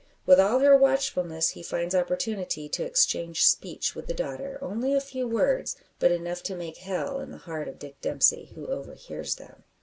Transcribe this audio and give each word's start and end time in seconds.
With 0.25 0.39
all 0.39 0.57
her 0.57 0.75
watchfulness 0.75 1.49
he 1.49 1.61
finds 1.61 1.93
opportunity 1.93 2.67
to 2.69 2.83
exchange 2.83 3.45
speech 3.45 3.93
with 3.93 4.07
the 4.07 4.15
daughter 4.15 4.57
only 4.59 4.95
a 4.95 4.99
few 4.99 5.27
words, 5.27 5.75
but 5.99 6.11
enough 6.11 6.41
to 6.45 6.55
make 6.55 6.77
hell 6.77 7.19
in 7.19 7.29
the 7.29 7.37
heart 7.37 7.67
of 7.67 7.77
Dick 7.77 8.01
Dempsey, 8.01 8.51
who 8.55 8.65
overhears 8.65 9.35
them. 9.35 9.63